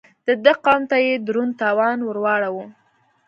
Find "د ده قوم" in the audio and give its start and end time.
0.27-0.81